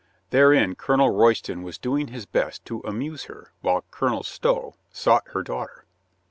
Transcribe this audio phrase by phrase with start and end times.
[0.31, 5.27] Therein Colonel Royston was do ing his best to amuse her while Colonel Stow sought
[5.35, 5.85] her daughter.